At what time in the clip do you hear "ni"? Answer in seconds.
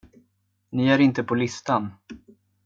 0.71-0.87